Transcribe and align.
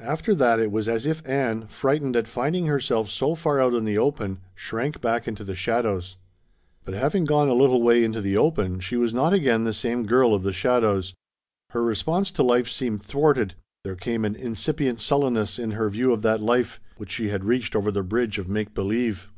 After 0.00 0.36
that 0.36 0.60
it 0.60 0.70
was 0.70 0.88
as 0.88 1.04
if 1.04 1.20
Ann, 1.28 1.66
frightened 1.66 2.14
at 2.14 2.28
finding 2.28 2.66
herself 2.66 3.10
so 3.10 3.34
far 3.34 3.60
out 3.60 3.74
in 3.74 3.84
the 3.84 3.98
open, 3.98 4.38
shrank 4.54 5.00
back 5.00 5.26
into 5.26 5.42
the 5.42 5.56
shadows. 5.56 6.16
But 6.84 6.94
having 6.94 7.24
gone 7.24 7.48
a 7.48 7.54
little 7.54 7.82
way 7.82 8.04
into 8.04 8.20
the 8.20 8.36
open 8.36 8.78
she 8.78 8.96
was 8.96 9.12
not 9.12 9.32
again 9.32 9.64
the 9.64 9.72
same 9.72 10.06
girl 10.06 10.32
of 10.32 10.44
the 10.44 10.52
shadows. 10.52 11.12
Her 11.70 11.82
response 11.82 12.30
to 12.30 12.44
life 12.44 12.68
seeming 12.68 13.00
thwarted, 13.00 13.56
there 13.82 13.96
came 13.96 14.24
an 14.24 14.36
incipient 14.36 15.00
sullenness 15.00 15.58
in 15.58 15.72
her 15.72 15.90
view 15.90 16.12
of 16.12 16.22
that 16.22 16.40
life 16.40 16.78
which 16.96 17.10
she 17.10 17.30
had 17.30 17.42
reached 17.42 17.74
over 17.74 17.90
the 17.90 18.04
bridge 18.04 18.38
of 18.38 18.48
make 18.48 18.74
believe. 18.74 19.28